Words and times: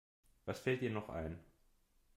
Was 0.45 0.59
fällt 0.59 0.81
dir 0.81 0.89
noch 0.89 1.09
ein? 1.09 1.37